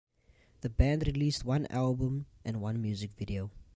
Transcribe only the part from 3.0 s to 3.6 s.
video.